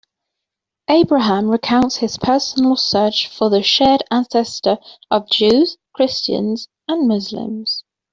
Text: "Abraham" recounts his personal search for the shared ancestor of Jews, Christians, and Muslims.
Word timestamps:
"Abraham" 0.89 1.47
recounts 1.51 1.97
his 1.97 2.17
personal 2.17 2.75
search 2.75 3.27
for 3.27 3.51
the 3.51 3.61
shared 3.61 4.01
ancestor 4.09 4.79
of 5.11 5.29
Jews, 5.29 5.77
Christians, 5.93 6.67
and 6.87 7.07
Muslims. 7.07 7.83